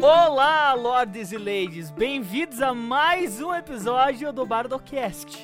[0.00, 5.36] Olá, lords e ladies, bem-vindos a mais um episódio do Bardocast.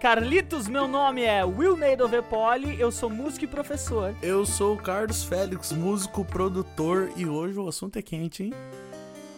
[0.00, 4.14] Carlitos, meu nome é Will Neidovepoli, eu sou músico e professor.
[4.22, 8.54] Eu sou o Carlos Félix, músico, produtor, e hoje o assunto é quente, hein?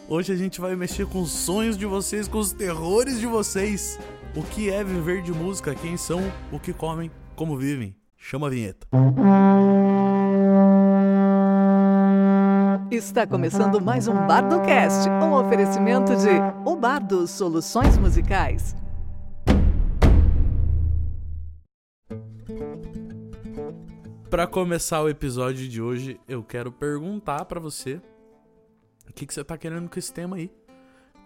[0.09, 3.99] Hoje a gente vai mexer com os sonhos de vocês, com os terrores de vocês.
[4.37, 6.21] O que é viver de música, quem são,
[6.53, 7.97] o que comem, como vivem.
[8.17, 8.87] Chama a vinheta.
[12.95, 16.29] Está começando mais um Bardocast, um oferecimento de
[16.65, 18.77] O Bardo Soluções Musicais.
[24.31, 28.01] Para começar o episódio de hoje, eu quero perguntar para você
[29.11, 30.53] o que, que você tá querendo com esse tema aí.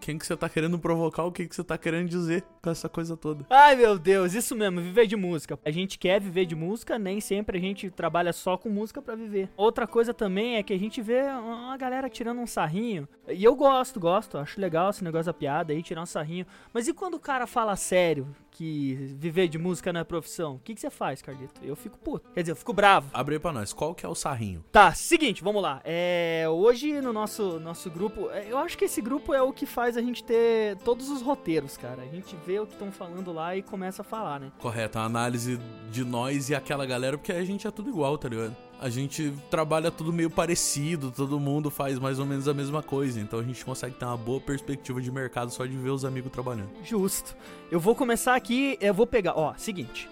[0.01, 2.89] Quem que você tá querendo provocar, o que, que você tá querendo dizer com essa
[2.89, 3.47] coisa toda.
[3.51, 5.59] Ai meu Deus, isso mesmo, viver de música.
[5.65, 9.15] A gente quer viver de música, nem sempre a gente trabalha só com música para
[9.15, 9.51] viver.
[9.57, 13.09] Outra coisa também é que a gente vê uma galera tirando um sarrinho.
[13.29, 16.47] E eu gosto, gosto, acho legal esse negócio da piada aí, tirar um sarrinho.
[16.73, 18.27] Mas e quando o cara fala sério?
[18.59, 21.61] Que viver de música não é profissão, o que, que você faz, Carlito?
[21.63, 22.29] Eu fico puto.
[22.35, 23.09] Quer dizer, eu fico bravo.
[23.13, 24.65] Abre aí pra nós, qual que é o sarrinho?
[24.73, 25.81] Tá, seguinte, vamos lá.
[25.85, 29.65] É, hoje no nosso, nosso grupo, é, eu acho que esse grupo é o que
[29.65, 32.03] faz a gente ter todos os roteiros, cara.
[32.03, 34.51] A gente vê o que estão falando lá e começa a falar, né?
[34.59, 35.61] Correto, a análise
[35.93, 38.57] de nós e aquela galera, porque a gente é tudo igual, tá ligado?
[38.81, 43.21] A gente trabalha tudo meio parecido, todo mundo faz mais ou menos a mesma coisa,
[43.21, 46.31] então a gente consegue ter uma boa perspectiva de mercado só de ver os amigos
[46.31, 46.71] trabalhando.
[46.85, 47.37] Justo.
[47.71, 50.09] Eu vou começar aqui, eu vou pegar, ó, seguinte.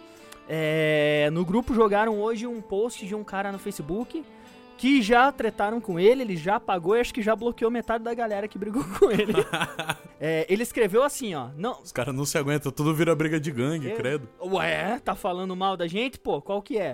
[0.49, 4.25] É, no grupo jogaram hoje um post de um cara no Facebook
[4.77, 8.13] que já tretaram com ele, ele já pagou e acho que já bloqueou metade da
[8.15, 9.33] galera que brigou com ele.
[10.21, 11.49] é, ele escreveu assim, ó.
[11.57, 14.29] Não, Os caras não se aguentam, tudo vira briga de gangue, Eu- credo.
[14.41, 16.19] Ué, tá falando mal da gente?
[16.19, 16.93] Pô, qual que é?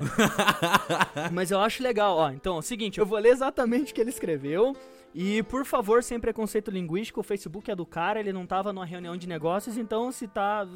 [1.33, 2.31] Mas eu acho legal, ó.
[2.31, 4.77] Então, é o seguinte, eu vou ler exatamente o que ele escreveu.
[5.15, 8.87] E, por favor, sem preconceito linguístico, o Facebook é do cara, ele não tava numa
[8.87, 10.67] reunião de negócios, então se tá.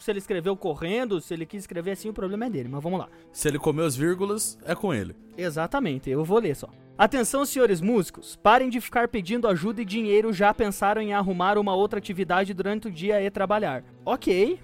[0.00, 2.68] Se ele escreveu correndo, se ele quis escrever assim, o problema é dele.
[2.68, 3.08] Mas vamos lá.
[3.32, 5.14] Se ele comeu as vírgulas, é com ele.
[5.36, 6.68] Exatamente, eu vou ler só.
[6.96, 11.72] Atenção, senhores músicos, parem de ficar pedindo ajuda e dinheiro, já pensaram em arrumar uma
[11.72, 13.84] outra atividade durante o dia e trabalhar.
[14.04, 14.58] Ok,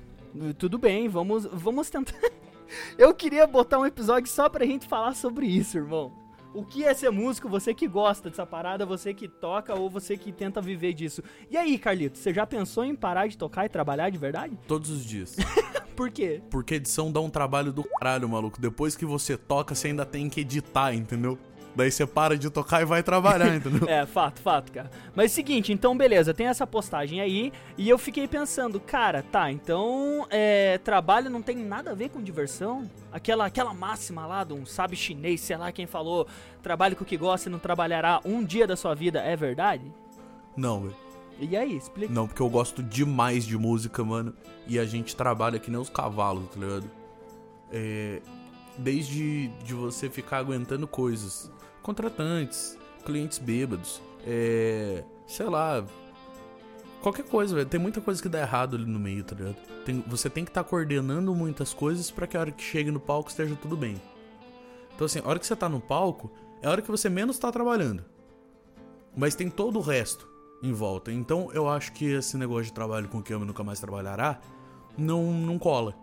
[0.58, 2.18] tudo bem, vamos, vamos tentar.
[2.98, 6.23] eu queria botar um episódio só pra gente falar sobre isso, irmão.
[6.54, 7.48] O que é ser músico?
[7.48, 11.20] Você que gosta dessa parada, você que toca ou você que tenta viver disso.
[11.50, 14.56] E aí, Carlito, você já pensou em parar de tocar e trabalhar de verdade?
[14.68, 15.34] Todos os dias.
[15.96, 16.40] Por quê?
[16.50, 18.60] Porque edição dá um trabalho do caralho, maluco.
[18.60, 21.36] Depois que você toca, você ainda tem que editar, entendeu?
[21.76, 23.88] Daí você para de tocar e vai trabalhar, entendeu?
[23.88, 24.90] É, fato, fato, cara.
[25.14, 30.26] Mas seguinte, então beleza, tem essa postagem aí e eu fiquei pensando, cara, tá, então
[30.30, 32.88] é, trabalho não tem nada a ver com diversão?
[33.12, 36.26] Aquela, aquela máxima lá de um sábio chinês, sei lá quem falou,
[36.62, 39.84] trabalhe com o que gosta e não trabalhará um dia da sua vida, é verdade?
[40.56, 41.04] Não, velho.
[41.40, 42.12] E aí, explica.
[42.12, 44.32] Não, porque eu gosto demais de música, mano.
[44.66, 46.90] E a gente trabalha que nem os cavalos, tá ligado?
[47.72, 48.22] É,
[48.78, 51.50] desde de você ficar aguentando coisas.
[51.82, 55.84] Contratantes, clientes bêbados, é, sei lá.
[57.02, 57.64] Qualquer coisa.
[57.66, 59.56] Tem muita coisa que dá errado ali no meio, tá ligado?
[59.84, 62.98] Tem- você tem que estar coordenando muitas coisas pra que a hora que chegue no
[63.00, 64.00] palco esteja tudo bem.
[64.94, 66.30] Então, assim, a hora que você tá no palco,
[66.62, 68.04] é a hora que você menos tá trabalhando.
[69.14, 70.26] Mas tem todo o resto
[70.62, 71.12] em volta.
[71.12, 74.40] Então eu acho que esse negócio de trabalho com que eu nunca mais trabalhará
[74.96, 75.94] não, não cola.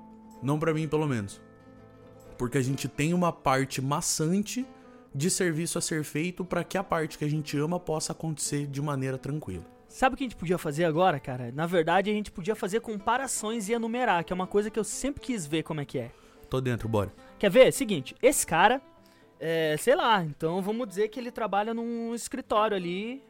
[0.41, 1.41] Não pra mim, pelo menos.
[2.41, 4.66] Porque a gente tem uma parte maçante
[5.13, 8.66] de serviço a ser feito pra que a parte que a gente ama possa acontecer
[8.66, 9.63] de maneira tranquila.
[9.88, 11.52] Sabe o que a gente podia fazer agora, cara?
[11.52, 14.84] Na verdade, a gente podia fazer comparações e enumerar, que é uma coisa que eu
[14.84, 16.09] sempre quis ver como é que é.
[16.50, 17.13] Tô dentro, bora.
[17.38, 17.72] Quer ver?
[17.72, 18.81] Seguinte, esse cara,
[19.40, 23.23] é, sei lá, então vamos dizer que ele trabalha num escritório ali,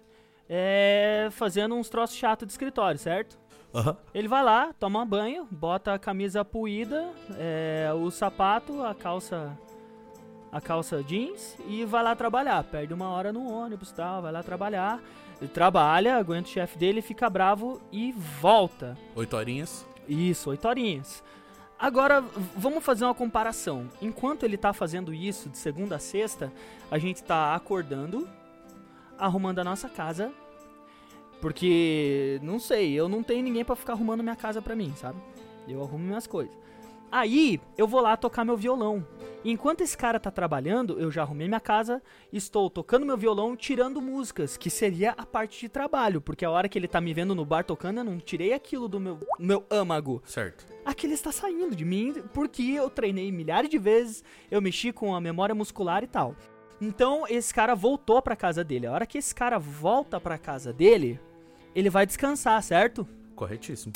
[0.48, 3.38] é, fazendo uns troços chatos de escritório, certo?
[4.14, 9.58] Ele vai lá, toma banho, bota a camisa puída, é, o sapato, a calça,
[10.52, 12.64] a calça jeans e vai lá trabalhar.
[12.64, 15.02] Perde uma hora no ônibus e tal, vai lá trabalhar.
[15.40, 18.98] Ele trabalha, aguenta o chefe dele, fica bravo e volta.
[19.16, 19.86] Oito horinhas.
[20.08, 21.24] Isso, oito horinhas.
[21.80, 22.24] Agora,
[22.56, 23.90] vamos fazer uma comparação.
[24.00, 26.54] Enquanto ele tá fazendo isso de segunda a sexta,
[26.92, 28.30] a gente tá acordando,
[29.18, 30.32] arrumando a nossa casa.
[31.42, 35.20] Porque, não sei, eu não tenho ninguém pra ficar arrumando minha casa pra mim, sabe?
[35.68, 36.56] Eu arrumo minhas coisas.
[37.12, 39.06] Aí, eu vou lá tocar meu violão.
[39.44, 42.02] Enquanto esse cara tá trabalhando, eu já arrumei minha casa,
[42.32, 46.70] estou tocando meu violão, tirando músicas, que seria a parte de trabalho, porque a hora
[46.70, 49.66] que ele tá me vendo no bar tocando, eu não tirei aquilo do meu, meu
[49.70, 50.22] âmago.
[50.26, 50.66] Certo.
[50.86, 55.20] Aquilo está saindo de mim porque eu treinei milhares de vezes, eu mexi com a
[55.20, 56.36] memória muscular e tal.
[56.80, 58.88] Então esse cara voltou pra casa dele.
[58.88, 61.20] A hora que esse cara volta pra casa dele,
[61.76, 63.08] ele vai descansar, certo?
[63.36, 63.94] Corretíssimo.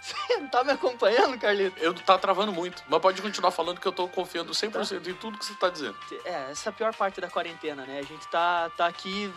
[0.00, 1.78] Você não tá me acompanhando, Carlito?
[1.78, 5.38] Eu tá travando muito, mas pode continuar falando que eu tô confiando 100% em tudo
[5.38, 5.96] que você tá dizendo.
[6.24, 7.98] É, essa é a pior parte da quarentena, né?
[7.98, 9.32] A gente tá, tá aqui.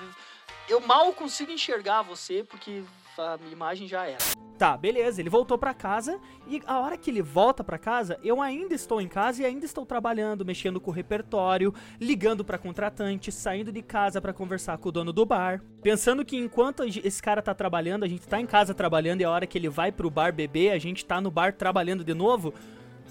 [0.68, 2.84] Eu mal consigo enxergar você porque
[3.18, 4.18] a minha imagem já era.
[4.58, 6.18] Tá, beleza, ele voltou pra casa
[6.48, 9.66] e a hora que ele volta pra casa, eu ainda estou em casa e ainda
[9.66, 14.88] estou trabalhando, mexendo com o repertório, ligando pra contratante, saindo de casa pra conversar com
[14.88, 15.62] o dono do bar.
[15.82, 19.30] Pensando que enquanto esse cara tá trabalhando, a gente tá em casa trabalhando e a
[19.30, 22.54] hora que ele vai pro bar beber, a gente tá no bar trabalhando de novo,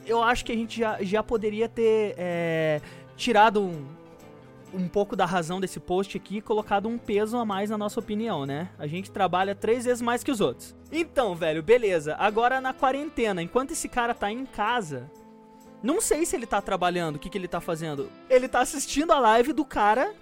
[0.07, 2.81] eu acho que a gente já, já poderia ter é,
[3.17, 3.87] tirado um,
[4.75, 8.01] um pouco da razão desse post aqui e colocado um peso a mais na nossa
[8.01, 8.69] opinião, né?
[8.79, 10.75] A gente trabalha três vezes mais que os outros.
[10.91, 12.17] Então, velho, beleza.
[12.19, 15.11] Agora na quarentena, enquanto esse cara tá em casa,
[15.83, 18.11] não sei se ele tá trabalhando, o que, que ele tá fazendo.
[18.29, 20.15] Ele tá assistindo a live do cara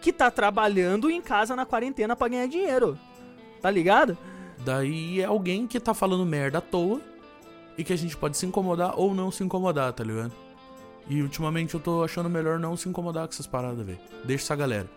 [0.00, 2.98] que tá trabalhando em casa na quarentena pra ganhar dinheiro.
[3.60, 4.16] Tá ligado?
[4.64, 7.00] Daí é alguém que tá falando merda à toa
[7.76, 10.32] e que a gente pode se incomodar ou não se incomodar, tá ligado?
[11.08, 13.98] E ultimamente eu tô achando melhor não se incomodar com essas paradas, velho.
[14.24, 14.88] Deixa essa galera.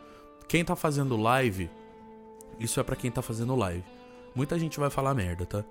[0.47, 1.69] Quem tá fazendo live,
[2.59, 3.83] isso é para quem tá fazendo live.
[4.35, 5.63] Muita gente vai falar merda, tá?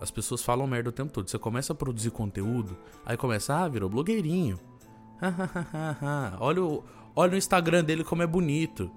[0.00, 1.28] As pessoas falam merda o tempo todo.
[1.30, 4.58] Você começa a produzir conteúdo, aí começa, ah, virou blogueirinho.
[6.38, 6.84] olha, o,
[7.14, 8.90] olha o Instagram dele como é bonito.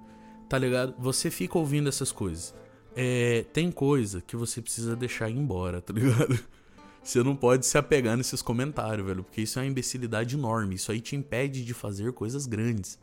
[0.48, 0.94] Tá ligado?
[0.98, 2.54] Você fica ouvindo essas coisas.
[2.94, 6.38] É, tem coisa que você precisa deixar ir embora, tá ligado?
[7.02, 10.74] Você não pode se apegar nesses comentários, velho, porque isso é uma imbecilidade enorme.
[10.74, 12.98] Isso aí te impede de fazer coisas grandes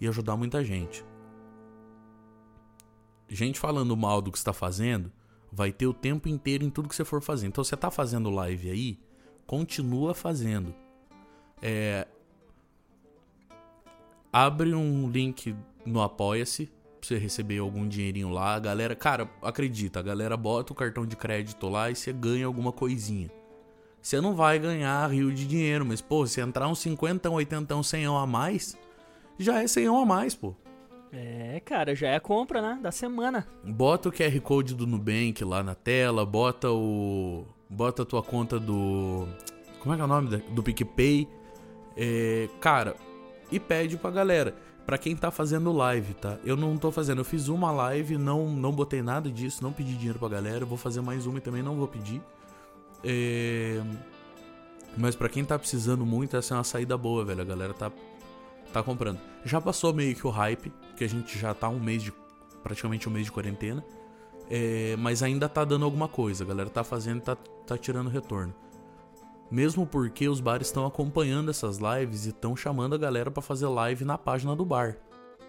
[0.00, 1.04] e ajudar muita gente.
[3.28, 5.10] Gente falando mal do que está fazendo,
[5.50, 7.46] vai ter o tempo inteiro em tudo que você for fazer.
[7.46, 9.00] Então você tá fazendo live aí,
[9.46, 10.74] continua fazendo.
[11.60, 12.06] É...
[14.32, 15.54] Abre um link
[15.84, 16.70] no Apoia-se
[17.06, 18.54] pra você receber algum dinheirinho lá.
[18.54, 22.46] A galera, cara, acredita, a galera bota o cartão de crédito lá e você ganha
[22.46, 23.30] alguma coisinha.
[24.00, 28.06] Você não vai ganhar rio de dinheiro, mas, pô, se entrar uns 50, 80, 100
[28.06, 28.76] a mais,
[29.38, 30.54] já é 100 a mais, pô.
[31.12, 32.78] É, cara, já é a compra, né?
[32.82, 33.46] Da semana.
[33.62, 37.46] Bota o QR Code do Nubank lá na tela, bota o.
[37.70, 39.28] Bota a tua conta do.
[39.78, 40.36] Como é que é o nome?
[40.50, 41.28] Do PicPay.
[41.96, 42.96] É, cara,
[43.50, 44.54] e pede pra galera.
[44.86, 46.38] Pra quem tá fazendo live, tá?
[46.44, 49.94] Eu não tô fazendo, eu fiz uma live, não, não botei nada disso, não pedi
[49.94, 50.64] dinheiro pra galera.
[50.66, 52.20] Vou fazer mais uma e também não vou pedir.
[53.02, 53.82] É...
[54.96, 57.40] Mas para quem tá precisando muito, essa é uma saída boa, velho.
[57.40, 57.90] A galera tá,
[58.72, 59.18] tá comprando.
[59.42, 62.12] Já passou meio que o hype, que a gente já tá um mês de.
[62.62, 63.82] praticamente um mês de quarentena.
[64.50, 64.96] É...
[64.98, 66.44] mas ainda tá dando alguma coisa.
[66.44, 68.54] A galera tá fazendo tá, tá tirando retorno.
[69.50, 73.66] Mesmo porque os bares estão acompanhando essas lives e estão chamando a galera para fazer
[73.66, 74.96] live na página do bar.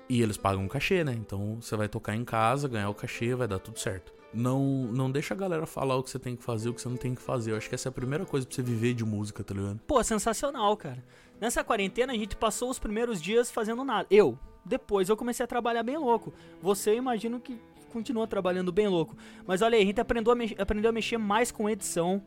[0.07, 1.13] E eles pagam cachê, né?
[1.13, 4.13] Então você vai tocar em casa, ganhar o cachê, vai dar tudo certo.
[4.33, 4.61] Não,
[4.91, 6.97] não deixa a galera falar o que você tem que fazer, o que você não
[6.97, 7.51] tem que fazer.
[7.51, 9.79] Eu acho que essa é a primeira coisa pra você viver de música, tá ligado?
[9.87, 11.03] Pô, sensacional, cara.
[11.39, 14.05] Nessa quarentena a gente passou os primeiros dias fazendo nada.
[14.11, 14.37] Eu.
[14.63, 16.33] Depois eu comecei a trabalhar bem louco.
[16.61, 17.59] Você, eu imagino que
[17.91, 19.15] continua trabalhando bem louco.
[19.47, 22.21] Mas olha aí, a gente aprendeu a, aprendeu a mexer mais com edição.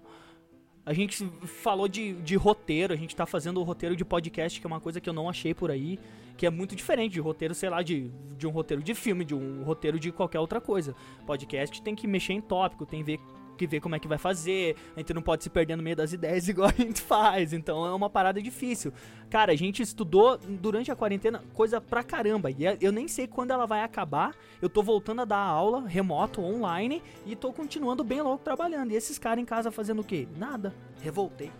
[0.88, 4.66] A gente falou de, de roteiro, a gente tá fazendo o roteiro de podcast, que
[4.66, 5.98] é uma coisa que eu não achei por aí,
[6.34, 9.34] que é muito diferente de roteiro, sei lá, de, de um roteiro de filme, de
[9.34, 10.96] um roteiro de qualquer outra coisa.
[11.26, 13.20] Podcast tem que mexer em tópico, tem ver
[13.58, 15.96] que ver como é que vai fazer, a gente não pode se perder no meio
[15.96, 18.92] das ideias igual a gente faz, então é uma parada difícil.
[19.28, 23.26] Cara, a gente estudou durante a quarentena coisa pra caramba, e é, eu nem sei
[23.26, 28.02] quando ela vai acabar, eu tô voltando a dar aula remoto, online, e tô continuando
[28.04, 28.92] bem louco trabalhando.
[28.92, 30.26] E esses caras em casa fazendo o quê?
[30.36, 30.74] Nada.
[31.00, 31.50] Revoltei.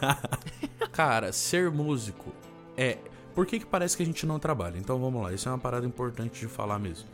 [0.92, 2.32] Cara, ser músico
[2.76, 2.98] é.
[3.34, 4.78] Por que, que parece que a gente não trabalha?
[4.78, 7.06] Então vamos lá, isso é uma parada importante de falar mesmo.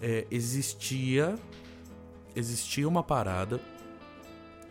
[0.00, 1.34] É, existia
[2.36, 3.60] existia uma parada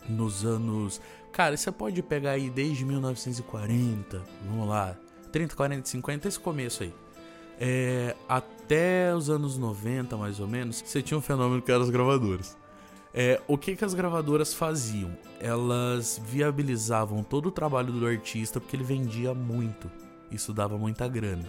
[0.07, 1.01] nos anos.
[1.31, 4.95] Cara, você pode pegar aí desde 1940, vamos lá,
[5.31, 6.93] 30, 40, 50, esse começo aí.
[7.59, 11.89] É, até os anos 90, mais ou menos, você tinha um fenômeno que eram as
[11.89, 12.57] gravadoras.
[13.13, 15.17] É, o que, que as gravadoras faziam?
[15.39, 19.89] Elas viabilizavam todo o trabalho do artista porque ele vendia muito.
[20.29, 21.45] Isso dava muita grana.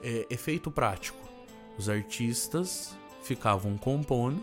[0.00, 1.18] É, efeito prático:
[1.76, 4.40] os artistas ficavam compondo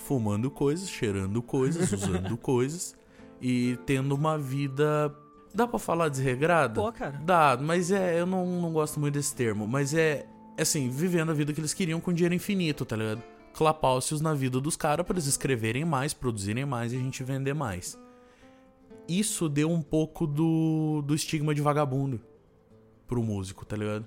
[0.00, 2.96] fumando coisas, cheirando coisas, usando coisas
[3.40, 5.14] e tendo uma vida.
[5.54, 6.80] Dá pra falar desregrada?
[6.80, 7.20] Pô, cara.
[7.24, 8.20] Dá, mas é.
[8.20, 9.66] Eu não, não gosto muito desse termo.
[9.66, 10.26] Mas é.
[10.58, 13.22] Assim, vivendo a vida que eles queriam com dinheiro infinito, tá ligado?
[13.54, 17.54] Clapaucios na vida dos caras pra eles escreverem mais, produzirem mais e a gente vender
[17.54, 17.98] mais.
[19.08, 22.20] Isso deu um pouco do, do estigma de vagabundo
[23.08, 24.06] pro músico, tá ligado?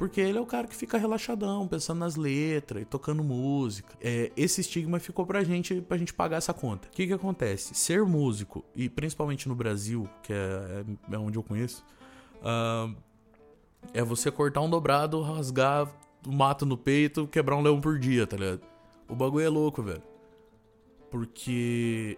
[0.00, 3.94] Porque ele é o cara que fica relaxadão, pensando nas letras e tocando música.
[4.00, 6.88] É, esse estigma ficou pra gente, pra gente pagar essa conta.
[6.88, 7.74] O que que acontece?
[7.74, 11.84] Ser músico, e principalmente no Brasil, que é, é onde eu conheço,
[12.36, 12.96] uh,
[13.92, 15.86] é você cortar um dobrado, rasgar
[16.26, 18.62] o mato no peito, quebrar um leão por dia, tá ligado?
[19.06, 20.02] O bagulho é louco, velho.
[21.10, 22.16] Porque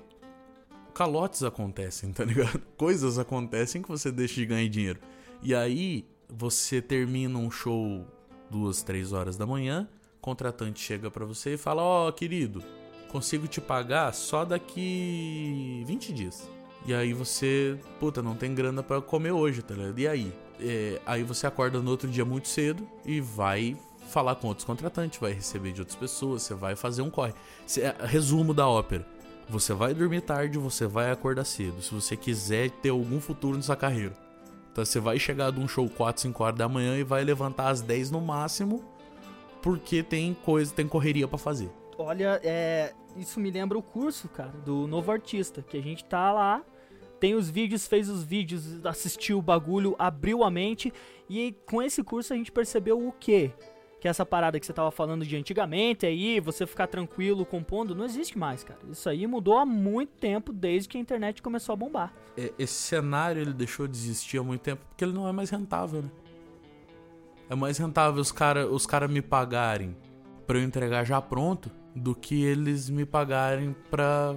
[0.94, 2.62] calotes acontecem, tá ligado?
[2.78, 5.00] Coisas acontecem que você deixa de ganhar dinheiro.
[5.42, 8.06] E aí, você termina um show
[8.50, 9.88] duas, três horas da manhã,
[10.20, 12.62] contratante chega para você e fala: Ó, oh, querido,
[13.08, 16.48] consigo te pagar só daqui 20 dias.
[16.84, 19.98] E aí você, puta, não tem grana para comer hoje, tá ligado?
[19.98, 20.32] E aí?
[20.60, 23.76] É, aí você acorda no outro dia muito cedo e vai
[24.08, 27.34] falar com outros contratantes, vai receber de outras pessoas, você vai fazer um corre.
[27.78, 29.06] É, resumo da ópera.
[29.48, 31.80] Você vai dormir tarde, você vai acordar cedo.
[31.82, 34.14] Se você quiser ter algum futuro nessa carreira.
[34.72, 37.68] Então você vai chegar de um show 4, 5 horas da manhã e vai levantar
[37.68, 38.82] às 10 no máximo,
[39.60, 41.70] porque tem coisa, tem correria para fazer.
[41.98, 46.32] Olha, é, isso me lembra o curso, cara, do novo artista, que a gente tá
[46.32, 46.64] lá,
[47.20, 50.92] tem os vídeos, fez os vídeos, assistiu o bagulho, abriu a mente
[51.28, 53.52] e com esse curso a gente percebeu o quê?
[54.02, 58.04] Que essa parada que você tava falando de antigamente aí, você ficar tranquilo compondo, não
[58.04, 58.80] existe mais, cara.
[58.90, 62.12] Isso aí mudou há muito tempo, desde que a internet começou a bombar.
[62.36, 65.50] É, esse cenário ele deixou de existir há muito tempo porque ele não é mais
[65.50, 66.10] rentável, né?
[67.48, 69.96] É mais rentável os caras os cara me pagarem
[70.48, 74.34] para eu entregar já pronto do que eles me pagarem pra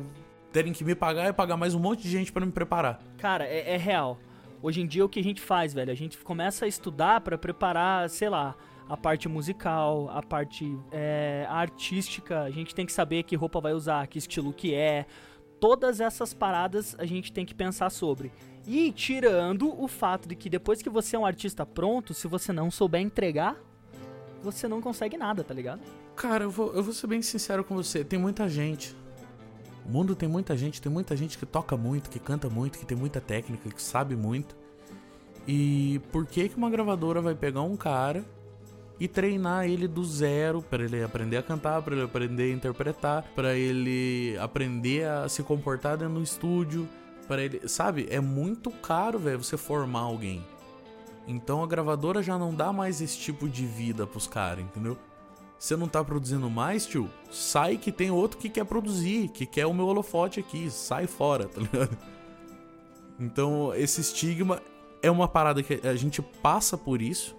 [0.52, 3.02] terem que me pagar e pagar mais um monte de gente para me preparar.
[3.18, 4.20] Cara, é, é real.
[4.62, 5.92] Hoje em dia o que a gente faz, velho?
[5.92, 8.56] A gente começa a estudar para preparar, sei lá,
[8.88, 13.74] a parte musical, a parte é, artística, a gente tem que saber que roupa vai
[13.74, 15.06] usar, que estilo que é.
[15.60, 18.32] Todas essas paradas a gente tem que pensar sobre.
[18.68, 22.52] E tirando o fato de que depois que você é um artista pronto, se você
[22.52, 23.56] não souber entregar,
[24.42, 25.82] você não consegue nada, tá ligado?
[26.16, 28.04] Cara, eu vou, eu vou ser bem sincero com você.
[28.04, 28.96] Tem muita gente.
[29.86, 32.86] O mundo tem muita gente, tem muita gente que toca muito, que canta muito, que
[32.86, 34.56] tem muita técnica, que sabe muito.
[35.48, 38.26] E por que que uma gravadora vai pegar um cara
[39.00, 43.24] e treinar ele do zero para ele aprender a cantar, para ele aprender a interpretar,
[43.36, 46.88] para ele aprender a se comportar dentro do estúdio,
[47.28, 48.08] para ele, sabe?
[48.10, 50.46] É muito caro, velho, você formar alguém.
[51.28, 54.98] Então a gravadora já não dá mais esse tipo de vida pros caras, entendeu?
[55.58, 57.10] Você não tá produzindo mais, tio?
[57.32, 61.48] Sai que tem outro que quer produzir, que quer o meu holofote aqui, sai fora,
[61.50, 61.98] tá ligado?
[63.20, 64.62] Então, esse estigma
[65.02, 67.36] é uma parada que a gente passa por isso,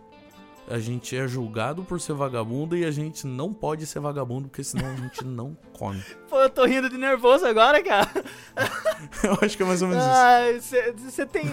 [0.68, 4.64] a gente é julgado por ser vagabundo e a gente não pode ser vagabundo, porque
[4.64, 6.02] senão a gente não come.
[6.28, 8.11] Pô, eu tô rindo de nervoso agora, cara.
[9.23, 10.04] eu acho que é mais ou menos
[10.56, 10.75] isso.
[10.99, 11.44] Você tem.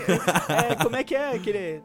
[0.49, 1.83] É, como é que é aquele.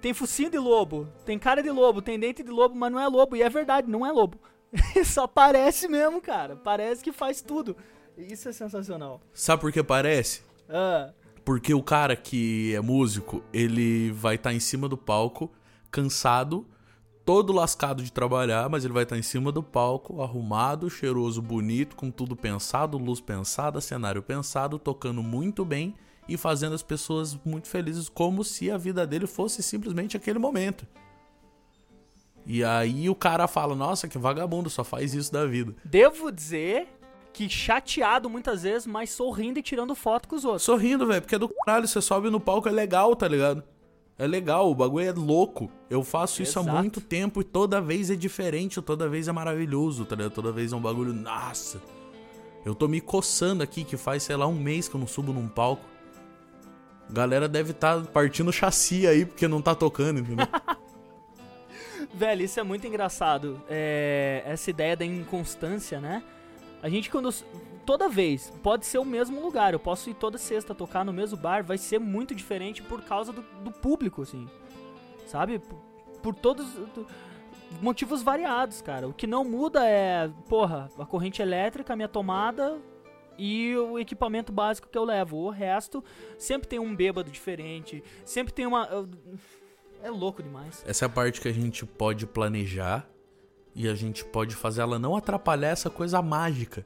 [0.00, 3.08] Tem focinho de lobo, tem cara de lobo, tem dente de lobo, mas não é
[3.08, 3.34] lobo.
[3.34, 4.38] E é verdade, não é lobo.
[5.04, 6.56] Só parece mesmo, cara.
[6.56, 7.76] Parece que faz tudo.
[8.16, 9.20] Isso é sensacional.
[9.32, 10.42] Sabe por que parece?
[10.68, 11.10] Ah.
[11.44, 15.50] Porque o cara que é músico, ele vai estar tá em cima do palco
[15.90, 16.66] cansado,
[17.24, 21.96] todo lascado de trabalhar, mas ele vai estar em cima do palco, arrumado, cheiroso, bonito,
[21.96, 25.94] com tudo pensado, luz pensada, cenário pensado, tocando muito bem
[26.28, 30.86] e fazendo as pessoas muito felizes, como se a vida dele fosse simplesmente aquele momento.
[32.46, 35.74] E aí o cara fala: Nossa, que vagabundo, só faz isso da vida.
[35.84, 36.88] Devo dizer
[37.32, 40.62] que chateado muitas vezes, mas sorrindo e tirando foto com os outros.
[40.62, 43.62] Sorrindo, velho, porque é do caralho, você sobe no palco, é legal, tá ligado?
[44.18, 45.70] É legal, o bagulho é louco.
[45.90, 46.74] Eu faço isso Exato.
[46.74, 50.32] há muito tempo e toda vez é diferente, toda vez é maravilhoso, tá ligado?
[50.32, 51.82] Toda vez é um bagulho, nossa.
[52.64, 55.32] Eu tô me coçando aqui, que faz, sei lá, um mês que eu não subo
[55.32, 55.84] num palco.
[57.10, 60.46] Galera deve estar tá partindo chassi aí porque não tá tocando, entendeu?
[62.12, 63.62] Velho, isso é muito engraçado.
[63.68, 64.42] É...
[64.46, 66.22] Essa ideia da inconstância, né?
[66.86, 67.32] A gente quando
[67.84, 68.52] toda vez.
[68.62, 69.72] Pode ser o mesmo lugar.
[69.72, 71.64] Eu posso ir toda sexta tocar no mesmo bar.
[71.64, 74.48] Vai ser muito diferente por causa do, do público, assim.
[75.26, 75.58] Sabe?
[75.58, 75.76] Por,
[76.22, 76.64] por todos.
[77.82, 79.08] motivos variados, cara.
[79.08, 82.78] O que não muda é, porra, a corrente elétrica, a minha tomada
[83.36, 85.38] e o equipamento básico que eu levo.
[85.38, 86.04] O resto
[86.38, 88.88] sempre tem um bêbado diferente, sempre tem uma.
[90.04, 90.84] É louco demais.
[90.86, 93.08] Essa é a parte que a gente pode planejar
[93.76, 96.84] e a gente pode fazer ela não atrapalhar essa coisa mágica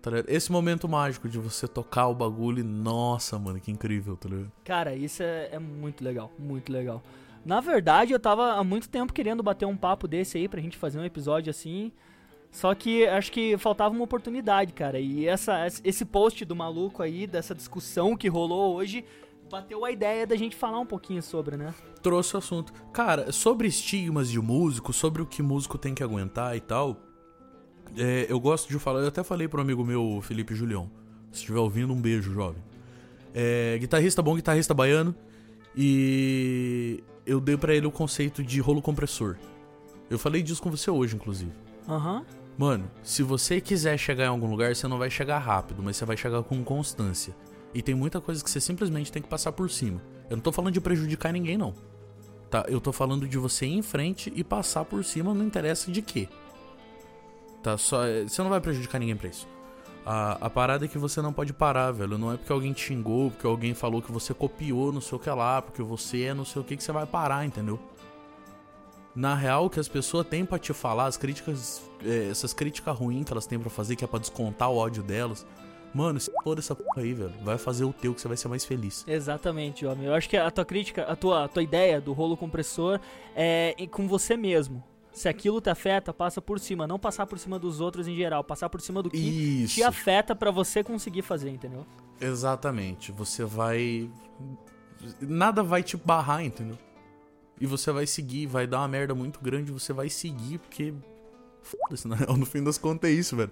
[0.00, 4.28] Tá Esse momento mágico de você tocar o bagulho e, nossa, mano, que incrível, tá
[4.28, 4.52] ligado?
[4.64, 7.02] Cara, isso é, é, muito legal, muito legal.
[7.44, 10.76] Na verdade, eu tava há muito tempo querendo bater um papo desse aí pra gente
[10.76, 11.92] fazer um episódio assim.
[12.50, 14.98] Só que acho que faltava uma oportunidade, cara.
[15.00, 19.04] E essa, esse post do maluco aí, dessa discussão que rolou hoje,
[19.50, 21.74] bateu a ideia da gente falar um pouquinho sobre, né?
[22.02, 22.72] Trouxe o assunto.
[22.92, 26.96] Cara, sobre estigmas de músico, sobre o que músico tem que aguentar e tal.
[27.96, 30.90] é, eu gosto de falar, eu até falei pro amigo meu, Felipe Julião.
[31.32, 32.62] Se estiver ouvindo, um beijo, jovem.
[33.34, 35.14] É, guitarrista bom, guitarrista baiano.
[35.76, 39.36] E eu dei pra ele o conceito de rolo compressor.
[40.10, 41.52] Eu falei disso com você hoje, inclusive.
[41.88, 42.24] Aham.
[42.56, 46.04] Mano, se você quiser chegar em algum lugar, você não vai chegar rápido, mas você
[46.04, 47.32] vai chegar com constância.
[47.74, 50.00] E tem muita coisa que você simplesmente tem que passar por cima.
[50.30, 51.74] Eu não tô falando de prejudicar ninguém, não.
[52.50, 52.64] Tá?
[52.68, 56.00] Eu tô falando de você ir em frente e passar por cima, não interessa de
[56.00, 56.28] quê.
[57.62, 57.76] Tá?
[57.76, 59.46] Só, você não vai prejudicar ninguém pra isso.
[60.06, 62.16] A, a parada é que você não pode parar, velho.
[62.16, 65.20] Não é porque alguém te xingou, porque alguém falou que você copiou não sei o
[65.20, 67.78] que lá, porque você é não sei o que que você vai parar, entendeu?
[69.14, 72.96] Na real, o que as pessoas têm pra te falar, as críticas, é, essas críticas
[72.96, 75.44] ruins que elas têm pra fazer, que é pra descontar o ódio delas,
[75.94, 78.48] mano, se for essa porra aí, velho, vai fazer o teu que você vai ser
[78.48, 79.04] mais feliz.
[79.06, 80.06] Exatamente, homem.
[80.06, 83.00] Eu acho que a tua crítica, a tua, a tua ideia do rolo compressor
[83.34, 84.82] é com você mesmo.
[85.18, 86.86] Se aquilo te afeta, passa por cima.
[86.86, 88.44] Não passar por cima dos outros em geral.
[88.44, 89.74] Passar por cima do que Isso.
[89.74, 91.84] te afeta pra você conseguir fazer, entendeu?
[92.20, 93.10] Exatamente.
[93.10, 94.08] Você vai.
[95.20, 96.78] Nada vai te barrar, entendeu?
[97.60, 100.94] E você vai seguir, vai dar uma merda muito grande, você vai seguir, porque.
[101.62, 103.50] Foda-se, real, no fim das contas é isso, velho.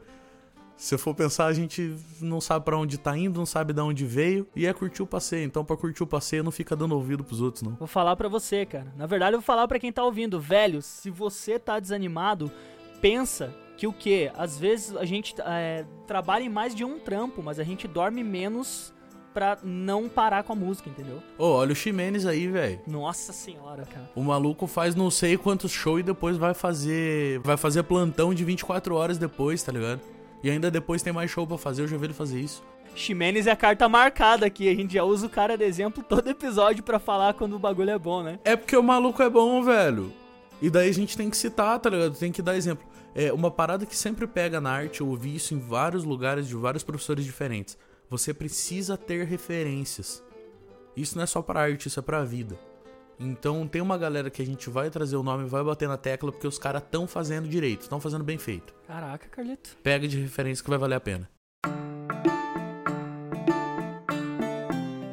[0.77, 3.81] Se eu for pensar, a gente não sabe pra onde tá indo, não sabe de
[3.81, 5.45] onde veio, e é curtir o passeio.
[5.45, 7.75] Então, pra curtir o passeio, não fica dando ouvido pros outros, não.
[7.75, 8.93] Vou falar pra você, cara.
[8.97, 10.39] Na verdade, eu vou falar pra quem tá ouvindo.
[10.39, 12.51] Velho, se você tá desanimado,
[13.01, 14.31] pensa que o quê?
[14.37, 18.23] Às vezes a gente é, trabalha em mais de um trampo, mas a gente dorme
[18.23, 18.95] menos
[19.33, 21.23] pra não parar com a música, entendeu?
[21.37, 22.81] Ô, olha o Ximenes aí, velho.
[22.87, 24.11] Nossa senhora, cara.
[24.15, 27.39] O maluco faz não sei quantos shows e depois vai fazer.
[27.41, 30.01] Vai fazer plantão de 24 horas depois, tá ligado?
[30.43, 32.63] E ainda depois tem mais show pra fazer, eu já vi ele fazer isso.
[32.95, 34.69] Ximenes é a carta marcada aqui.
[34.69, 37.91] A gente já usa o cara de exemplo todo episódio pra falar quando o bagulho
[37.91, 38.39] é bom, né?
[38.45, 40.13] É porque o maluco é bom, velho.
[40.63, 42.17] E daí a gente tem que citar, tá ligado?
[42.17, 42.87] Tem que dar exemplo.
[43.15, 46.55] É uma parada que sempre pega na arte, eu ouvi isso em vários lugares de
[46.55, 47.77] vários professores diferentes.
[48.09, 50.23] Você precisa ter referências.
[50.97, 52.59] Isso não é só pra arte, isso é pra vida.
[53.19, 55.97] Então tem uma galera que a gente vai trazer o nome e vai bater na
[55.97, 58.75] tecla porque os caras estão fazendo direito, estão fazendo bem feito.
[58.87, 59.77] Caraca, Carlito.
[59.83, 61.29] Pega de referência que vai valer a pena.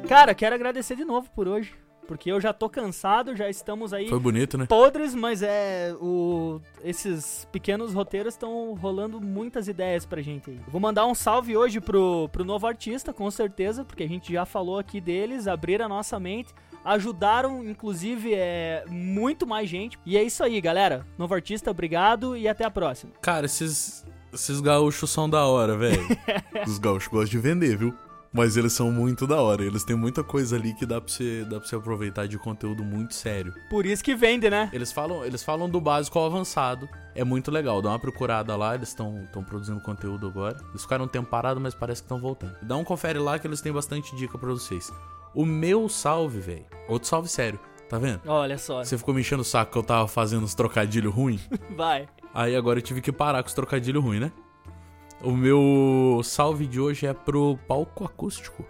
[0.06, 1.74] Cara, quero agradecer de novo por hoje.
[2.06, 4.66] Porque eu já tô cansado, já estamos aí Foi bonito, né?
[4.66, 5.94] podres, mas é.
[5.98, 10.60] O, esses pequenos roteiros estão rolando muitas ideias pra gente aí.
[10.68, 14.44] Vou mandar um salve hoje pro, pro novo artista, com certeza, porque a gente já
[14.44, 16.52] falou aqui deles, abriram a nossa mente,
[16.84, 19.98] ajudaram, inclusive, é, muito mais gente.
[20.04, 21.06] E é isso aí, galera.
[21.16, 23.12] Novo artista, obrigado e até a próxima.
[23.20, 26.06] Cara, esses, esses gaúchos são da hora, velho.
[26.66, 27.94] Os gaúchos gostam de vender, viu?
[28.36, 29.64] Mas eles são muito da hora.
[29.64, 32.82] Eles têm muita coisa ali que dá pra você, dá pra você aproveitar de conteúdo
[32.82, 33.54] muito sério.
[33.70, 34.68] Por isso que vende, né?
[34.72, 36.88] Eles falam, eles falam do básico ao avançado.
[37.14, 37.80] É muito legal.
[37.80, 40.56] Dá uma procurada lá, eles estão produzindo conteúdo agora.
[40.70, 42.56] Eles ficaram um tempo parados, mas parece que estão voltando.
[42.60, 44.92] Dá um confere lá que eles têm bastante dica pra vocês.
[45.34, 46.64] O meu salve, velho.
[46.88, 47.58] Outro salve sério.
[47.88, 48.20] Tá vendo?
[48.26, 48.82] Olha só.
[48.82, 51.48] Você ficou me enchendo o saco que eu tava fazendo uns trocadilhos ruins?
[51.76, 52.08] Vai.
[52.32, 54.32] Aí agora eu tive que parar com os trocadilhos ruins, né?
[55.22, 58.64] O meu salve de hoje é pro Palco Acústico,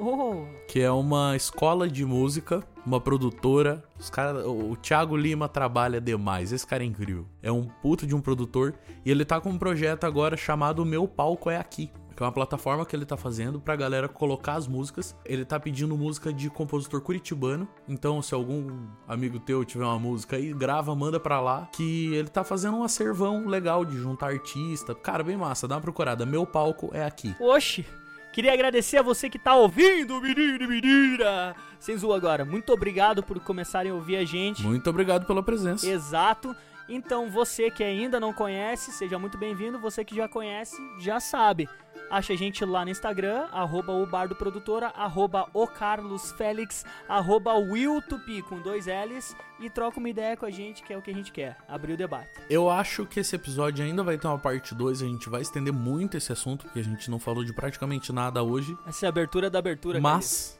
[0.00, 3.82] Oh, que é uma escola de música, uma produtora.
[3.98, 7.26] Os cara, o Thiago Lima trabalha demais, esse cara é incrível.
[7.42, 11.08] É um puto de um produtor e ele tá com um projeto agora chamado Meu
[11.08, 11.90] Palco é Aqui.
[12.18, 15.14] Que é uma plataforma que ele tá fazendo pra galera colocar as músicas.
[15.24, 17.68] Ele tá pedindo música de compositor curitibano.
[17.88, 21.68] Então, se algum amigo teu tiver uma música aí, grava, manda pra lá.
[21.72, 24.96] Que ele tá fazendo um acervão legal de juntar artista.
[24.96, 26.26] Cara, bem massa, dá uma procurada.
[26.26, 27.36] Meu palco é aqui.
[27.38, 27.86] Oxi!
[28.32, 31.54] Queria agradecer a você que tá ouvindo, menino e menina!
[31.78, 34.64] Sem zoa agora, muito obrigado por começarem a ouvir a gente.
[34.64, 35.88] Muito obrigado pela presença.
[35.88, 36.52] Exato.
[36.88, 39.78] Então, você que ainda não conhece, seja muito bem-vindo.
[39.78, 41.68] Você que já conhece, já sabe.
[42.10, 47.52] Acha a gente lá no Instagram, arroba o Bardo Produtora, arroba o Carlos Félix, arroba
[47.54, 51.10] Wiltupi com dois L's e troca uma ideia com a gente, que é o que
[51.10, 52.30] a gente quer, abrir o debate.
[52.48, 55.72] Eu acho que esse episódio ainda vai ter uma parte 2, a gente vai estender
[55.72, 58.76] muito esse assunto, porque a gente não falou de praticamente nada hoje.
[58.86, 60.00] Essa é a abertura da abertura.
[60.00, 60.58] Mas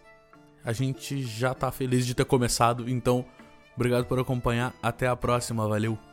[0.63, 3.25] a gente já tá feliz de ter começado, então
[3.75, 4.75] obrigado por acompanhar.
[4.83, 6.08] Até a próxima, valeu!